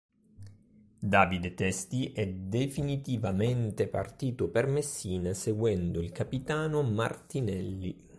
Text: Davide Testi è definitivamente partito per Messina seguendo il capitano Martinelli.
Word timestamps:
Davide 0.97 1.53
Testi 1.53 2.11
è 2.11 2.25
definitivamente 2.27 3.87
partito 3.87 4.49
per 4.49 4.65
Messina 4.65 5.31
seguendo 5.35 6.01
il 6.01 6.11
capitano 6.11 6.81
Martinelli. 6.81 8.09